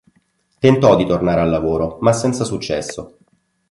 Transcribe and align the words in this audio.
Tentò 0.57 0.95
di 0.95 1.05
tornare 1.05 1.41
al 1.41 1.49
lavoro, 1.51 1.99
ma 2.01 2.11
senza 2.11 2.43
successo. 2.43 3.17